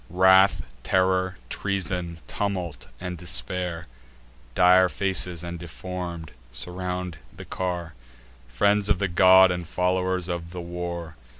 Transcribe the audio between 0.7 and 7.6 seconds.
Terror, Treason, Tumult, and Despair (Dire faces, and deform'd) surround the